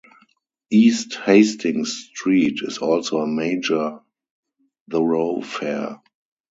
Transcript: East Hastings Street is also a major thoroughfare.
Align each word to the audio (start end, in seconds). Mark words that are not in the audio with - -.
East 0.71 1.13
Hastings 1.13 1.93
Street 2.09 2.61
is 2.63 2.79
also 2.79 3.19
a 3.19 3.27
major 3.27 3.99
thoroughfare. 4.89 6.01